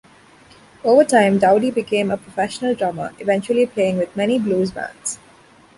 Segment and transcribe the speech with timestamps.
[0.83, 5.19] Over time Dowdy became a professional drummer, eventually playing with many blues bands.